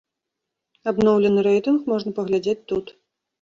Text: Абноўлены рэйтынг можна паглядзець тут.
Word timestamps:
Абноўлены 0.91 1.39
рэйтынг 1.49 1.79
можна 1.93 2.15
паглядзець 2.21 2.57
тут. 2.73 2.85